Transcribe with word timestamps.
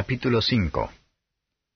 capítulo 0.00 0.40
5 0.40 0.90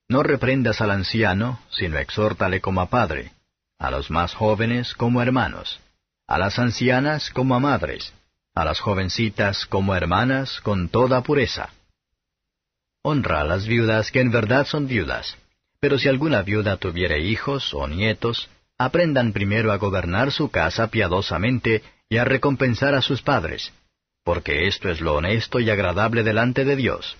No 0.09 0.23
reprendas 0.23 0.81
al 0.81 0.93
anciano, 0.93 1.61
sino 1.69 1.99
exhórtale 1.99 2.63
como 2.63 2.81
a 2.81 2.89
padre, 2.89 3.33
a 3.79 3.91
los 3.91 4.11
más 4.11 4.33
jóvenes 4.33 4.95
como 4.95 5.21
hermanos, 5.21 5.79
a 6.27 6.39
las 6.39 6.59
ancianas 6.59 7.29
como 7.29 7.55
a 7.55 7.61
madres, 7.61 8.15
a 8.55 8.65
las 8.65 8.81
jovencitas 8.81 9.67
como 9.67 9.95
hermanas 9.95 10.63
con 10.63 10.89
toda 10.89 11.23
pureza. 11.23 11.69
Honra 13.03 13.43
a 13.43 13.45
las 13.45 13.67
viudas 13.67 14.11
que 14.11 14.23
en 14.23 14.31
verdad 14.31 14.65
son 14.67 14.87
viudas, 14.87 15.37
pero 15.79 15.99
si 15.99 16.09
alguna 16.09 16.41
viuda 16.41 16.79
tuviere 16.79 17.21
hijos 17.21 17.75
o 17.75 17.87
nietos, 17.89 18.49
aprendan 18.79 19.35
primero 19.35 19.71
a 19.71 19.77
gobernar 19.77 20.33
su 20.33 20.51
casa 20.51 20.87
piadosamente 20.89 21.83
y 22.09 22.17
a 22.17 22.25
recompensar 22.25 22.95
a 22.95 23.03
sus 23.03 23.21
padres, 23.21 23.71
porque 24.25 24.67
esto 24.67 24.89
es 24.89 25.03
lo 25.03 25.15
honesto 25.15 25.61
y 25.61 25.69
agradable 25.69 26.23
delante 26.23 26.65
de 26.65 26.77
Dios. 26.77 27.19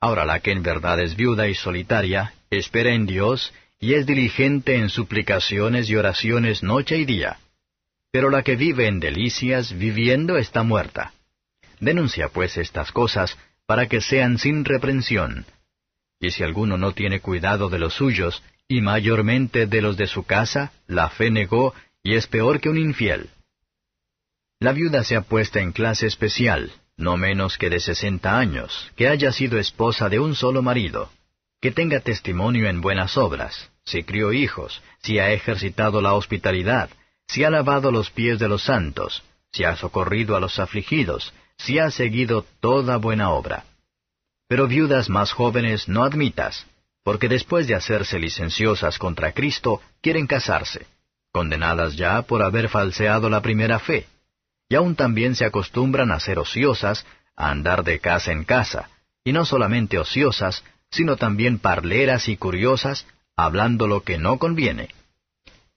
Ahora 0.00 0.24
la 0.24 0.40
que 0.40 0.52
en 0.52 0.62
verdad 0.62 1.00
es 1.00 1.16
viuda 1.16 1.48
y 1.48 1.54
solitaria, 1.54 2.34
espera 2.50 2.92
en 2.92 3.06
Dios 3.06 3.52
y 3.80 3.94
es 3.94 4.06
diligente 4.06 4.76
en 4.76 4.88
suplicaciones 4.88 5.88
y 5.88 5.96
oraciones 5.96 6.62
noche 6.62 6.98
y 6.98 7.04
día. 7.04 7.38
Pero 8.10 8.30
la 8.30 8.42
que 8.42 8.56
vive 8.56 8.86
en 8.86 9.00
delicias, 9.00 9.76
viviendo 9.76 10.38
está 10.38 10.62
muerta. 10.62 11.12
Denuncia 11.80 12.28
pues 12.28 12.56
estas 12.56 12.92
cosas, 12.92 13.36
para 13.66 13.88
que 13.88 14.00
sean 14.00 14.38
sin 14.38 14.64
reprensión. 14.64 15.44
Y 16.20 16.30
si 16.30 16.42
alguno 16.42 16.78
no 16.78 16.92
tiene 16.92 17.20
cuidado 17.20 17.68
de 17.68 17.78
los 17.78 17.94
suyos, 17.94 18.42
y 18.68 18.80
mayormente 18.80 19.66
de 19.66 19.82
los 19.82 19.96
de 19.96 20.06
su 20.06 20.24
casa, 20.24 20.72
la 20.86 21.10
fe 21.10 21.30
negó, 21.30 21.74
y 22.02 22.14
es 22.14 22.26
peor 22.26 22.60
que 22.60 22.68
un 22.68 22.78
infiel. 22.78 23.28
La 24.58 24.72
viuda 24.72 25.04
se 25.04 25.16
ha 25.16 25.20
puesta 25.20 25.60
en 25.60 25.72
clase 25.72 26.06
especial, 26.06 26.72
no 26.96 27.16
menos 27.16 27.58
que 27.58 27.68
de 27.68 27.80
sesenta 27.80 28.38
años, 28.38 28.90
que 28.96 29.08
haya 29.08 29.32
sido 29.32 29.58
esposa 29.58 30.08
de 30.08 30.18
un 30.18 30.34
solo 30.34 30.62
marido, 30.62 31.10
que 31.60 31.70
tenga 31.70 32.00
testimonio 32.00 32.68
en 32.68 32.80
buenas 32.80 33.16
obras, 33.16 33.70
si 33.84 34.02
crió 34.02 34.32
hijos, 34.32 34.82
si 35.02 35.18
ha 35.18 35.30
ejercitado 35.30 36.00
la 36.00 36.14
hospitalidad, 36.14 36.88
si 37.28 37.44
ha 37.44 37.50
lavado 37.50 37.90
los 37.90 38.10
pies 38.10 38.38
de 38.38 38.48
los 38.48 38.62
santos, 38.62 39.22
si 39.52 39.64
ha 39.64 39.76
socorrido 39.76 40.36
a 40.36 40.40
los 40.40 40.58
afligidos, 40.58 41.34
si 41.58 41.78
ha 41.78 41.90
seguido 41.90 42.44
toda 42.60 42.96
buena 42.96 43.30
obra. 43.30 43.64
Pero 44.48 44.66
viudas 44.66 45.08
más 45.08 45.32
jóvenes 45.32 45.88
no 45.88 46.02
admitas, 46.02 46.66
porque 47.02 47.28
después 47.28 47.66
de 47.66 47.74
hacerse 47.74 48.18
licenciosas 48.18 48.98
contra 48.98 49.32
Cristo, 49.32 49.80
quieren 50.00 50.26
casarse, 50.26 50.86
condenadas 51.32 51.96
ya 51.96 52.22
por 52.22 52.42
haber 52.42 52.68
falseado 52.68 53.28
la 53.28 53.42
primera 53.42 53.78
fe 53.78 54.06
y 54.68 54.74
aún 54.74 54.96
también 54.96 55.34
se 55.34 55.44
acostumbran 55.44 56.10
a 56.10 56.20
ser 56.20 56.38
ociosas, 56.38 57.06
a 57.36 57.50
andar 57.50 57.84
de 57.84 58.00
casa 58.00 58.32
en 58.32 58.44
casa, 58.44 58.88
y 59.24 59.32
no 59.32 59.44
solamente 59.44 59.98
ociosas, 59.98 60.64
sino 60.90 61.16
también 61.16 61.58
parleras 61.58 62.28
y 62.28 62.36
curiosas, 62.36 63.06
hablando 63.36 63.86
lo 63.86 64.02
que 64.02 64.18
no 64.18 64.38
conviene. 64.38 64.88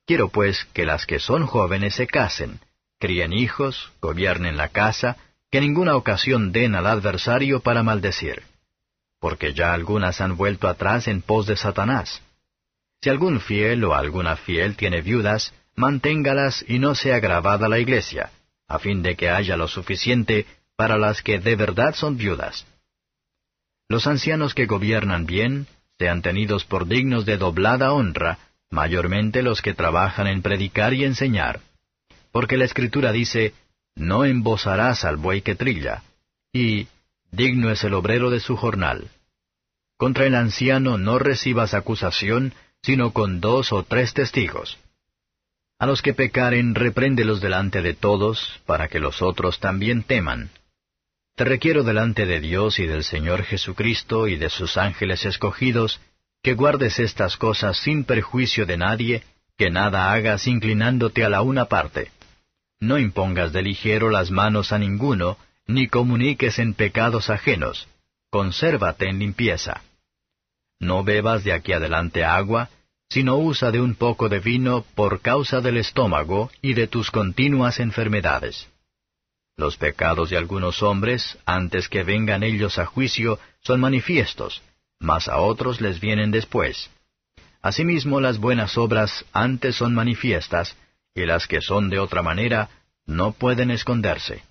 Quiero 0.05 0.29
pues 0.29 0.65
que 0.73 0.85
las 0.85 1.05
que 1.05 1.19
son 1.19 1.45
jóvenes 1.45 1.95
se 1.95 2.07
casen, 2.07 2.59
críen 2.99 3.33
hijos, 3.33 3.91
gobiernen 4.01 4.57
la 4.57 4.69
casa, 4.69 5.17
que 5.51 5.61
ninguna 5.61 5.95
ocasión 5.95 6.51
den 6.51 6.75
al 6.75 6.87
adversario 6.87 7.59
para 7.59 7.83
maldecir. 7.83 8.43
Porque 9.19 9.53
ya 9.53 9.73
algunas 9.73 10.21
han 10.21 10.37
vuelto 10.37 10.67
atrás 10.67 11.07
en 11.07 11.21
pos 11.21 11.45
de 11.45 11.57
Satanás. 11.57 12.21
Si 13.01 13.09
algún 13.09 13.39
fiel 13.39 13.83
o 13.83 13.93
alguna 13.93 14.35
fiel 14.35 14.75
tiene 14.75 15.01
viudas, 15.01 15.53
manténgalas 15.75 16.63
y 16.67 16.79
no 16.79 16.95
sea 16.95 17.17
agravada 17.17 17.67
la 17.67 17.79
iglesia 17.79 18.31
a 18.69 18.79
fin 18.79 19.01
de 19.01 19.15
que 19.15 19.29
haya 19.29 19.57
lo 19.57 19.67
suficiente 19.67 20.45
para 20.77 20.97
las 20.97 21.21
que 21.21 21.39
de 21.39 21.55
verdad 21.55 21.93
son 21.95 22.15
viudas. 22.15 22.65
Los 23.89 24.07
ancianos 24.07 24.53
que 24.53 24.67
gobiernan 24.67 25.25
bien 25.25 25.67
sean 25.97 26.21
tenidos 26.21 26.63
por 26.63 26.87
dignos 26.87 27.25
de 27.25 27.37
doblada 27.37 27.91
honra, 27.91 28.37
mayormente 28.69 29.41
los 29.41 29.61
que 29.61 29.73
trabajan 29.73 30.27
en 30.27 30.41
predicar 30.41 30.93
y 30.93 31.03
enseñar. 31.03 31.59
Porque 32.31 32.55
la 32.55 32.65
Escritura 32.65 33.11
dice, 33.11 33.53
No 33.95 34.23
embosarás 34.23 35.03
al 35.03 35.17
buey 35.17 35.41
que 35.41 35.55
trilla, 35.55 36.03
y 36.53 36.87
digno 37.31 37.71
es 37.71 37.83
el 37.83 37.95
obrero 37.95 38.29
de 38.29 38.39
su 38.39 38.55
jornal. 38.55 39.09
Contra 39.97 40.25
el 40.25 40.35
anciano 40.35 40.97
no 40.97 41.19
recibas 41.19 41.73
acusación, 41.73 42.53
sino 42.83 43.11
con 43.11 43.41
dos 43.41 43.73
o 43.73 43.83
tres 43.83 44.13
testigos. 44.13 44.77
A 45.79 45.85
los 45.85 46.01
que 46.01 46.13
pecaren, 46.13 46.75
repréndelos 46.75 47.39
delante 47.39 47.81
de 47.81 47.93
todos, 47.93 48.61
para 48.65 48.89
que 48.89 48.99
los 48.99 49.21
otros 49.21 49.59
también 49.59 50.03
teman. 50.03 50.49
Te 51.35 51.45
requiero 51.45 51.83
delante 51.83 52.25
de 52.25 52.41
Dios 52.41 52.79
y 52.79 52.85
del 52.85 53.05
Señor 53.05 53.43
Jesucristo 53.43 54.27
y 54.27 54.35
de 54.35 54.49
sus 54.49 54.75
ángeles 54.75 55.23
escogidos, 55.23 56.01
que 56.43 56.53
guardes 56.53 56.99
estas 56.99 57.37
cosas 57.37 57.77
sin 57.77 58.03
perjuicio 58.03 58.65
de 58.65 58.75
nadie, 58.75 59.23
que 59.57 59.69
nada 59.69 60.11
hagas 60.11 60.47
inclinándote 60.47 61.23
a 61.23 61.29
la 61.29 61.41
una 61.43 61.65
parte. 61.65 62.11
No 62.81 62.97
impongas 62.97 63.53
de 63.53 63.61
ligero 63.61 64.09
las 64.09 64.31
manos 64.31 64.73
a 64.73 64.79
ninguno, 64.79 65.37
ni 65.65 65.87
comuniques 65.87 66.59
en 66.59 66.73
pecados 66.73 67.29
ajenos. 67.29 67.87
Consérvate 68.29 69.07
en 69.07 69.19
limpieza. 69.19 69.81
No 70.77 71.05
bebas 71.05 71.45
de 71.45 71.53
aquí 71.53 71.71
adelante 71.71 72.25
agua, 72.25 72.69
sino 73.09 73.37
usa 73.37 73.71
de 73.71 73.81
un 73.81 73.95
poco 73.95 74.30
de 74.30 74.39
vino 74.39 74.86
por 74.95 75.21
causa 75.21 75.61
del 75.61 75.77
estómago 75.77 76.52
y 76.61 76.75
de 76.75 76.87
tus 76.87 77.09
continuas 77.09 77.80
enfermedades. 77.80 78.67
Los 79.58 79.77
pecados 79.77 80.30
de 80.30 80.37
algunos 80.37 80.83
hombres, 80.83 81.37
antes 81.45 81.89
que 81.89 82.03
vengan 82.03 82.43
ellos 82.43 82.77
a 82.77 82.86
juicio, 82.86 83.39
son 83.61 83.81
manifiestos, 83.81 84.61
mas 84.99 85.27
a 85.27 85.39
otros 85.39 85.81
les 85.81 85.99
vienen 85.99 86.31
después. 86.31 86.92
Asimismo 87.61 88.21
las 88.21 88.37
buenas 88.37 88.77
obras 88.77 89.26
antes 89.33 89.76
son 89.76 89.93
manifiestas, 89.93 90.77
y 91.14 91.26
las 91.26 91.47
que 91.47 91.61
son 91.61 91.89
de 91.89 91.99
otra 91.99 92.21
manera 92.21 92.70
no 93.05 93.33
pueden 93.33 93.71
esconderse. 93.71 94.43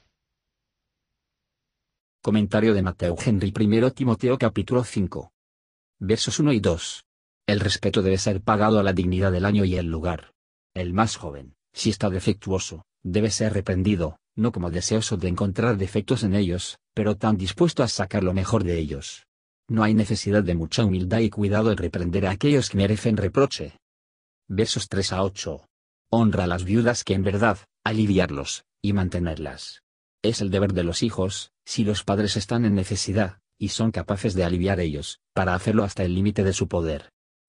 Comentario 2.21 2.75
de 2.75 2.83
Mateo 2.83 3.15
Henry 3.25 3.55
I 3.57 3.91
Timoteo 3.93 4.37
capítulo 4.37 4.83
5. 4.85 5.33
Versos 6.01 6.39
1 6.41 6.53
y 6.53 6.61
2. 6.61 7.08
El 7.49 7.61
respeto 7.61 8.03
debe 8.03 8.19
ser 8.19 8.43
pagado 8.43 8.79
a 8.79 8.83
la 8.83 8.93
dignidad 8.93 9.33
del 9.33 9.47
año 9.47 9.65
y 9.65 9.77
el 9.77 9.87
lugar. 9.87 10.35
El 10.75 10.93
más 10.93 11.17
joven, 11.17 11.55
si 11.73 11.89
está 11.89 12.11
defectuoso, 12.11 12.85
debe 13.03 13.31
ser 13.31 13.55
reprendido, 13.55 14.19
no 14.37 14.53
como 14.53 14.71
deseoso 14.71 15.17
de 15.17 15.29
encontrar 15.29 15.79
defectos 15.79 16.25
en 16.25 16.35
ellos, 16.35 16.79
pero 16.93 17.17
tan 17.17 17.39
dispuesto 17.39 17.83
a 17.83 17.89
sacar 17.89 18.23
lo 18.23 18.35
mejor 18.35 18.65
de 18.65 18.79
ellos. 18.79 19.27
No 19.67 19.83
hay 19.83 19.95
necesidad 19.95 20.43
de 20.43 20.55
mucha 20.55 20.85
humildad 20.85 21.21
y 21.21 21.31
cuidado 21.31 21.73
en 21.73 21.79
reprender 21.79 22.27
a 22.27 22.33
aquellos 22.33 22.69
que 22.69 22.77
merecen 22.77 23.17
reproche. 23.17 23.79
Versos 24.47 24.91
3 24.91 25.15
a 25.15 25.23
8. 25.23 25.67
Honra 26.11 26.45
a 26.45 26.49
las 26.49 26.65
viudas 26.65 27.03
que 27.03 27.15
en 27.15 27.23
verdad, 27.23 27.61
aliviarlos, 27.83 28.67
y 28.83 28.93
mantenerlas. 28.93 29.81
Es 30.23 30.43
el 30.43 30.51
deber 30.51 30.75
de 30.75 30.85
los 30.85 31.03
hijos, 31.03 31.53
si 31.65 31.85
los 31.85 32.05
padres 32.05 32.37
están 32.37 32.67
en 32.67 32.75
necesidad, 32.75 33.39
y 33.59 33.69
son 33.69 33.91
capaces 33.91 34.35
de 34.35 34.45
aliviar 34.45 34.81
ellos, 34.81 35.21
para 35.33 35.55
hacerlo 35.55 35.85
hasta 35.85 36.05
el 36.05 36.15
límite 36.15 36.45
de 36.45 36.53
su 36.53 36.69
poder. 36.69 37.09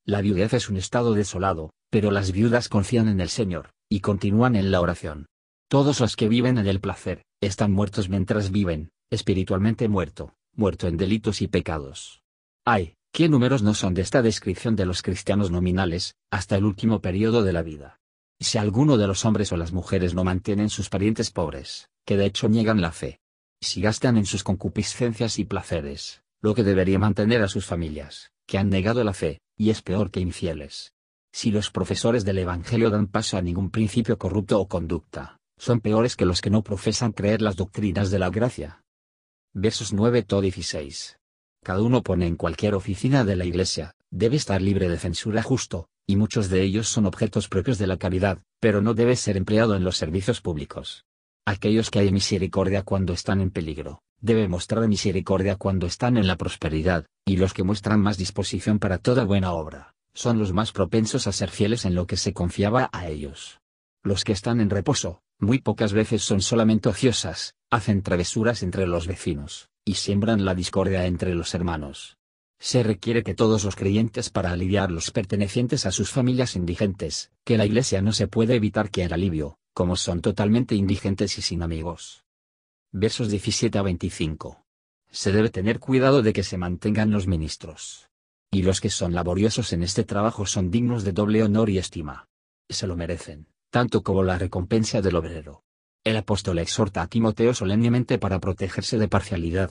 La 0.09 0.21
viudez 0.21 0.55
es 0.55 0.69
un 0.69 0.77
estado 0.77 1.13
desolado, 1.13 1.69
pero 1.91 2.09
las 2.09 2.31
viudas 2.31 2.67
confían 2.67 3.07
en 3.09 3.21
el 3.21 3.29
Señor, 3.29 3.69
y 3.91 3.99
continúan 3.99 4.55
en 4.55 4.71
la 4.71 4.81
oración. 4.81 5.27
Todos 5.69 5.99
los 5.99 6.15
que 6.15 6.27
viven 6.27 6.57
en 6.57 6.65
el 6.65 6.79
placer, 6.79 7.21
están 7.41 7.71
muertos 7.71 8.09
mientras 8.09 8.49
viven, 8.49 8.89
espiritualmente 9.11 9.87
muerto, 9.87 10.33
muerto 10.55 10.87
en 10.87 10.97
delitos 10.97 11.43
y 11.43 11.47
pecados. 11.47 12.23
Ay, 12.65 12.95
qué 13.13 13.29
números 13.29 13.61
no 13.61 13.75
son 13.75 13.93
de 13.93 14.01
esta 14.01 14.23
descripción 14.23 14.75
de 14.75 14.87
los 14.87 15.03
cristianos 15.03 15.51
nominales, 15.51 16.15
hasta 16.31 16.55
el 16.55 16.65
último 16.65 17.01
periodo 17.01 17.43
de 17.43 17.53
la 17.53 17.61
vida. 17.61 17.99
Si 18.39 18.57
alguno 18.57 18.97
de 18.97 19.05
los 19.05 19.25
hombres 19.25 19.51
o 19.51 19.57
las 19.57 19.73
mujeres 19.73 20.15
no 20.15 20.23
mantienen 20.23 20.71
sus 20.71 20.89
parientes 20.89 21.29
pobres, 21.29 21.87
que 22.07 22.17
de 22.17 22.25
hecho 22.25 22.49
niegan 22.49 22.81
la 22.81 22.91
fe, 22.91 23.19
si 23.61 23.79
gastan 23.79 24.17
en 24.17 24.25
sus 24.25 24.43
concupiscencias 24.43 25.37
y 25.37 25.45
placeres, 25.45 26.23
lo 26.41 26.55
que 26.55 26.63
debería 26.63 26.97
mantener 26.97 27.43
a 27.43 27.47
sus 27.47 27.67
familias, 27.67 28.31
que 28.47 28.57
han 28.57 28.71
negado 28.71 29.03
la 29.03 29.13
fe, 29.13 29.39
y 29.59 29.69
es 29.71 29.81
peor 29.81 30.09
que 30.09 30.21
infieles. 30.21 30.93
Si 31.33 31.51
los 31.51 31.69
profesores 31.69 32.23
del 32.23 32.37
Evangelio 32.39 32.89
dan 32.89 33.07
paso 33.07 33.37
a 33.37 33.41
ningún 33.41 33.69
principio 33.69 34.17
corrupto 34.17 34.59
o 34.59 34.67
conducta, 34.69 35.37
son 35.57 35.81
peores 35.81 36.15
que 36.15 36.25
los 36.25 36.39
que 36.39 36.49
no 36.49 36.63
profesan 36.63 37.11
creer 37.11 37.41
las 37.41 37.57
doctrinas 37.57 38.09
de 38.09 38.19
la 38.19 38.29
gracia. 38.29 38.83
Versos 39.53 39.91
9 39.91 40.23
to 40.23 40.39
16. 40.39 41.19
Cada 41.61 41.81
uno 41.81 42.01
pone 42.01 42.25
en 42.25 42.37
cualquier 42.37 42.73
oficina 42.73 43.25
de 43.25 43.35
la 43.35 43.43
Iglesia, 43.43 43.95
debe 44.09 44.37
estar 44.37 44.61
libre 44.61 44.87
de 44.87 44.97
censura 44.97 45.43
justo, 45.43 45.89
y 46.07 46.15
muchos 46.15 46.49
de 46.49 46.63
ellos 46.63 46.87
son 46.87 47.05
objetos 47.05 47.49
propios 47.49 47.77
de 47.77 47.87
la 47.87 47.97
caridad, 47.97 48.41
pero 48.61 48.81
no 48.81 48.93
debe 48.93 49.17
ser 49.17 49.35
empleado 49.35 49.75
en 49.75 49.83
los 49.83 49.97
servicios 49.97 50.39
públicos. 50.39 51.03
Aquellos 51.45 51.91
que 51.91 51.99
hay 51.99 52.13
misericordia 52.13 52.83
cuando 52.83 53.11
están 53.11 53.41
en 53.41 53.51
peligro, 53.51 54.03
debe 54.21 54.47
mostrar 54.47 54.87
misericordia 54.87 55.55
cuando 55.55 55.87
están 55.87 56.17
en 56.17 56.27
la 56.27 56.37
prosperidad, 56.37 57.05
y 57.25 57.37
los 57.37 57.53
que 57.53 57.63
muestran 57.63 57.99
más 58.01 58.17
disposición 58.17 58.79
para 58.79 58.97
toda 58.97 59.23
buena 59.23 59.53
obra, 59.53 59.93
son 60.13 60.39
los 60.39 60.53
más 60.53 60.71
propensos 60.71 61.27
a 61.27 61.31
ser 61.31 61.49
fieles 61.49 61.85
en 61.85 61.95
lo 61.95 62.07
que 62.07 62.17
se 62.17 62.33
confiaba 62.33 62.89
a 62.91 63.07
ellos. 63.07 63.59
Los 64.03 64.23
que 64.23 64.31
están 64.31 64.61
en 64.61 64.69
reposo, 64.69 65.21
muy 65.39 65.59
pocas 65.59 65.93
veces 65.93 66.23
son 66.23 66.41
solamente 66.41 66.89
ociosas, 66.89 67.55
hacen 67.69 68.01
travesuras 68.01 68.63
entre 68.63 68.87
los 68.87 69.07
vecinos, 69.07 69.69
y 69.85 69.95
siembran 69.95 70.45
la 70.45 70.55
discordia 70.55 71.05
entre 71.05 71.35
los 71.35 71.53
hermanos. 71.53 72.17
Se 72.59 72.83
requiere 72.83 73.23
que 73.23 73.35
todos 73.35 73.63
los 73.63 73.77
creyentes 73.77 74.29
para 74.29 74.51
aliviar 74.51 74.91
los 74.91 75.11
pertenecientes 75.11 75.85
a 75.85 75.91
sus 75.91 76.11
familias 76.11 76.57
indigentes, 76.57 77.31
que 77.45 77.57
la 77.57 77.65
Iglesia 77.65 78.01
no 78.01 78.11
se 78.11 78.27
puede 78.27 78.55
evitar 78.55 78.91
que 78.91 79.03
el 79.03 79.13
alivio, 79.13 79.57
como 79.73 79.95
son 79.95 80.19
totalmente 80.19 80.75
indigentes 80.75 81.37
y 81.37 81.41
sin 81.41 81.63
amigos. 81.63 82.25
Versos 82.91 83.29
17 83.29 83.77
a 83.77 83.83
25. 83.83 84.65
Se 85.11 85.31
debe 85.31 85.51
tener 85.51 85.77
cuidado 85.77 86.23
de 86.23 86.33
que 86.33 86.41
se 86.41 86.57
mantengan 86.57 87.11
los 87.11 87.27
ministros. 87.27 88.09
Y 88.49 88.63
los 88.63 88.81
que 88.81 88.89
son 88.89 89.13
laboriosos 89.13 89.73
en 89.73 89.83
este 89.83 90.03
trabajo 90.03 90.47
son 90.47 90.71
dignos 90.71 91.03
de 91.03 91.11
doble 91.11 91.43
honor 91.43 91.69
y 91.69 91.77
estima. 91.77 92.27
Se 92.67 92.87
lo 92.87 92.95
merecen, 92.95 93.45
tanto 93.69 94.01
como 94.01 94.23
la 94.23 94.39
recompensa 94.39 95.01
del 95.01 95.17
obrero. 95.17 95.61
El 96.03 96.17
apóstol 96.17 96.57
exhorta 96.57 97.03
a 97.03 97.07
Timoteo 97.07 97.53
solemnemente 97.53 98.17
para 98.17 98.39
protegerse 98.39 98.97
de 98.97 99.07
parcialidad. 99.07 99.69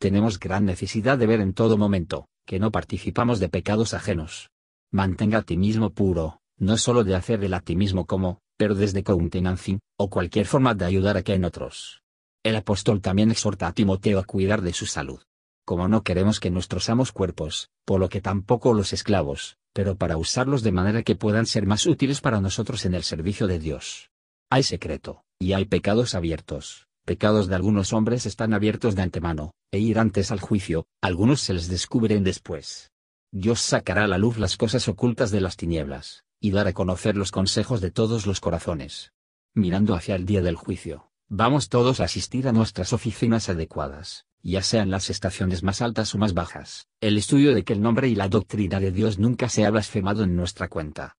Tenemos 0.00 0.40
gran 0.40 0.64
necesidad 0.64 1.18
de 1.18 1.26
ver 1.26 1.40
en 1.42 1.54
todo 1.54 1.78
momento, 1.78 2.26
que 2.46 2.58
no 2.58 2.72
participamos 2.72 3.38
de 3.38 3.48
pecados 3.48 3.94
ajenos. 3.94 4.50
Mantenga 4.90 5.38
a 5.38 5.42
ti 5.42 5.56
mismo 5.56 5.90
puro, 5.90 6.40
no 6.58 6.78
solo 6.78 7.04
de 7.04 7.14
hacer 7.14 7.44
el 7.44 7.54
a 7.54 7.60
ti 7.60 7.76
mismo 7.76 8.06
como, 8.06 8.40
pero 8.56 8.74
desde 8.74 9.04
countenancy, 9.04 9.78
o 9.96 10.10
cualquier 10.10 10.46
forma 10.46 10.74
de 10.74 10.84
ayudar 10.84 11.16
a 11.16 11.22
que 11.22 11.34
en 11.34 11.44
otros. 11.44 12.02
El 12.46 12.54
apóstol 12.54 13.00
también 13.00 13.32
exhorta 13.32 13.66
a 13.66 13.72
Timoteo 13.72 14.20
a 14.20 14.24
cuidar 14.24 14.62
de 14.62 14.72
su 14.72 14.86
salud. 14.86 15.20
Como 15.64 15.88
no 15.88 16.04
queremos 16.04 16.38
que 16.38 16.48
nuestros 16.48 16.88
amos 16.88 17.10
cuerpos, 17.10 17.70
por 17.84 17.98
lo 17.98 18.08
que 18.08 18.20
tampoco 18.20 18.72
los 18.72 18.92
esclavos, 18.92 19.56
pero 19.72 19.96
para 19.96 20.16
usarlos 20.16 20.62
de 20.62 20.70
manera 20.70 21.02
que 21.02 21.16
puedan 21.16 21.46
ser 21.46 21.66
más 21.66 21.86
útiles 21.86 22.20
para 22.20 22.40
nosotros 22.40 22.84
en 22.84 22.94
el 22.94 23.02
servicio 23.02 23.48
de 23.48 23.58
Dios. 23.58 24.12
Hay 24.48 24.62
secreto, 24.62 25.24
y 25.40 25.54
hay 25.54 25.64
pecados 25.64 26.14
abiertos. 26.14 26.86
Pecados 27.04 27.48
de 27.48 27.56
algunos 27.56 27.92
hombres 27.92 28.26
están 28.26 28.54
abiertos 28.54 28.94
de 28.94 29.02
antemano, 29.02 29.50
e 29.72 29.80
ir 29.80 29.98
antes 29.98 30.30
al 30.30 30.38
juicio, 30.38 30.86
algunos 31.02 31.40
se 31.40 31.52
les 31.52 31.66
descubren 31.66 32.22
después. 32.22 32.92
Dios 33.32 33.60
sacará 33.60 34.04
a 34.04 34.06
la 34.08 34.18
luz 34.18 34.38
las 34.38 34.56
cosas 34.56 34.86
ocultas 34.86 35.32
de 35.32 35.40
las 35.40 35.56
tinieblas, 35.56 36.22
y 36.40 36.52
dará 36.52 36.70
a 36.70 36.74
conocer 36.74 37.16
los 37.16 37.32
consejos 37.32 37.80
de 37.80 37.90
todos 37.90 38.24
los 38.24 38.38
corazones. 38.38 39.12
Mirando 39.52 39.96
hacia 39.96 40.14
el 40.14 40.26
día 40.26 40.42
del 40.42 40.54
juicio, 40.54 41.10
vamos 41.28 41.68
todos 41.68 42.00
a 42.00 42.04
asistir 42.04 42.46
a 42.48 42.52
nuestras 42.52 42.92
oficinas 42.92 43.48
adecuadas, 43.48 44.26
ya 44.42 44.62
sean 44.62 44.90
las 44.90 45.10
estaciones 45.10 45.62
más 45.62 45.82
altas 45.82 46.14
o 46.14 46.18
más 46.18 46.34
bajas, 46.34 46.86
el 47.00 47.18
estudio 47.18 47.54
de 47.54 47.64
que 47.64 47.72
el 47.72 47.82
nombre 47.82 48.08
y 48.08 48.14
la 48.14 48.28
doctrina 48.28 48.78
de 48.80 48.92
Dios 48.92 49.18
nunca 49.18 49.48
se 49.48 49.66
ha 49.66 49.70
blasfemado 49.70 50.22
en 50.22 50.36
nuestra 50.36 50.68
cuenta. 50.68 51.16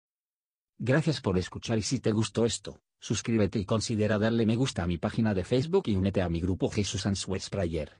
Gracias 0.79 1.21
por 1.21 1.37
escuchar 1.37 1.77
y 1.77 1.81
si 1.81 1.99
te 1.99 2.11
gustó 2.11 2.45
esto, 2.45 2.79
suscríbete 2.99 3.59
y 3.59 3.65
considera 3.65 4.17
darle 4.17 4.45
me 4.45 4.55
gusta 4.55 4.83
a 4.83 4.87
mi 4.87 4.97
página 4.97 5.33
de 5.33 5.43
Facebook 5.43 5.83
y 5.87 5.95
únete 5.95 6.21
a 6.21 6.29
mi 6.29 6.39
grupo 6.39 6.69
Jesús 6.69 7.05
Answers 7.05 7.49
Prayer. 7.49 7.99